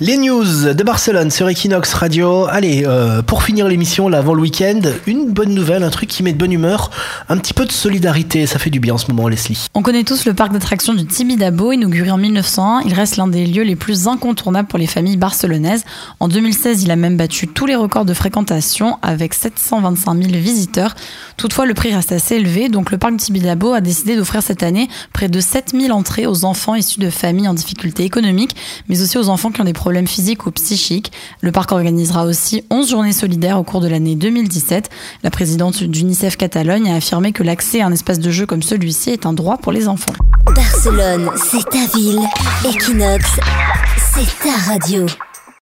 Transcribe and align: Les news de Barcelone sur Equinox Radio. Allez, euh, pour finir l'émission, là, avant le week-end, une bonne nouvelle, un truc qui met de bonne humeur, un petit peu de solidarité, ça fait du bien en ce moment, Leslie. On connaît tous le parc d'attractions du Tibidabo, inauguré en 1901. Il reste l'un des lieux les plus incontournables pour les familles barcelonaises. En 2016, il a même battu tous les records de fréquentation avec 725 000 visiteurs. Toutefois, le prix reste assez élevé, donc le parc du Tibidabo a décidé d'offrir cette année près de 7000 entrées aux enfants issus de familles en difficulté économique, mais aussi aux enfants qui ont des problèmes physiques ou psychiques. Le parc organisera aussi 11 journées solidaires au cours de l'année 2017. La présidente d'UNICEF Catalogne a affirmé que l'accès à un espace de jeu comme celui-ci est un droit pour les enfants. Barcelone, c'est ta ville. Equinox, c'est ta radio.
Les 0.00 0.16
news 0.16 0.74
de 0.74 0.82
Barcelone 0.82 1.30
sur 1.30 1.48
Equinox 1.48 1.94
Radio. 1.94 2.46
Allez, 2.50 2.82
euh, 2.84 3.22
pour 3.22 3.44
finir 3.44 3.68
l'émission, 3.68 4.08
là, 4.08 4.18
avant 4.18 4.34
le 4.34 4.42
week-end, 4.42 4.80
une 5.06 5.30
bonne 5.30 5.54
nouvelle, 5.54 5.84
un 5.84 5.90
truc 5.90 6.08
qui 6.08 6.24
met 6.24 6.32
de 6.32 6.36
bonne 6.36 6.50
humeur, 6.50 6.90
un 7.28 7.38
petit 7.38 7.54
peu 7.54 7.64
de 7.64 7.70
solidarité, 7.70 8.44
ça 8.48 8.58
fait 8.58 8.70
du 8.70 8.80
bien 8.80 8.94
en 8.94 8.98
ce 8.98 9.08
moment, 9.12 9.28
Leslie. 9.28 9.68
On 9.72 9.82
connaît 9.82 10.02
tous 10.02 10.24
le 10.24 10.34
parc 10.34 10.52
d'attractions 10.52 10.94
du 10.94 11.06
Tibidabo, 11.06 11.70
inauguré 11.70 12.10
en 12.10 12.18
1901. 12.18 12.80
Il 12.86 12.92
reste 12.92 13.18
l'un 13.18 13.28
des 13.28 13.46
lieux 13.46 13.62
les 13.62 13.76
plus 13.76 14.08
incontournables 14.08 14.66
pour 14.66 14.80
les 14.80 14.88
familles 14.88 15.16
barcelonaises. 15.16 15.84
En 16.18 16.26
2016, 16.26 16.82
il 16.82 16.90
a 16.90 16.96
même 16.96 17.16
battu 17.16 17.46
tous 17.46 17.66
les 17.66 17.76
records 17.76 18.04
de 18.04 18.14
fréquentation 18.14 18.98
avec 19.00 19.32
725 19.32 20.20
000 20.20 20.32
visiteurs. 20.32 20.96
Toutefois, 21.36 21.66
le 21.66 21.74
prix 21.74 21.94
reste 21.94 22.10
assez 22.10 22.34
élevé, 22.34 22.68
donc 22.68 22.90
le 22.90 22.98
parc 22.98 23.12
du 23.12 23.18
Tibidabo 23.18 23.72
a 23.72 23.80
décidé 23.80 24.16
d'offrir 24.16 24.42
cette 24.42 24.64
année 24.64 24.88
près 25.12 25.28
de 25.28 25.38
7000 25.38 25.92
entrées 25.92 26.26
aux 26.26 26.44
enfants 26.44 26.74
issus 26.74 26.98
de 26.98 27.10
familles 27.10 27.46
en 27.46 27.54
difficulté 27.54 28.02
économique, 28.02 28.56
mais 28.88 29.00
aussi 29.00 29.18
aux 29.18 29.28
enfants 29.28 29.52
qui 29.52 29.60
ont 29.60 29.64
des 29.64 29.72
problèmes 29.84 30.06
physiques 30.06 30.46
ou 30.46 30.50
psychiques. 30.50 31.12
Le 31.42 31.52
parc 31.52 31.70
organisera 31.70 32.24
aussi 32.24 32.64
11 32.70 32.88
journées 32.88 33.12
solidaires 33.12 33.58
au 33.58 33.64
cours 33.64 33.82
de 33.82 33.86
l'année 33.86 34.14
2017. 34.14 34.88
La 35.22 35.30
présidente 35.30 35.84
d'UNICEF 35.84 36.38
Catalogne 36.38 36.88
a 36.90 36.94
affirmé 36.94 37.32
que 37.32 37.42
l'accès 37.42 37.82
à 37.82 37.86
un 37.86 37.92
espace 37.92 38.18
de 38.18 38.30
jeu 38.30 38.46
comme 38.46 38.62
celui-ci 38.62 39.10
est 39.10 39.26
un 39.26 39.34
droit 39.34 39.58
pour 39.58 39.72
les 39.72 39.86
enfants. 39.86 40.14
Barcelone, 40.56 41.28
c'est 41.36 41.68
ta 41.68 41.84
ville. 41.94 42.20
Equinox, 42.64 43.26
c'est 44.14 44.42
ta 44.42 44.72
radio. 44.72 45.04